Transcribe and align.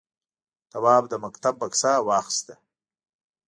تواب 0.71 1.03
د 1.09 1.13
مکتب 1.25 1.53
بکسه 1.61 1.91
واخیسته. 2.07 2.55